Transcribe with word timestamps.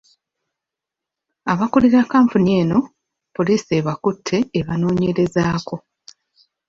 Abakulira 1.51 1.99
kkampuni 2.03 2.49
eno, 2.61 2.79
poliisi 3.35 3.71
ebakutte 3.79 4.37
ebanoonyerezeeko. 4.59 5.75